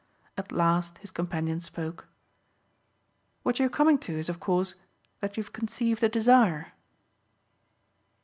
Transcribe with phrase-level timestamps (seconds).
[0.35, 2.07] At last his companion spoke.
[3.43, 4.73] "What you're coming to is of course
[5.19, 6.73] that you've conceived a desire."